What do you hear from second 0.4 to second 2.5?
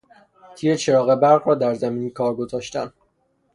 تیر چراغ برق را در زمین کار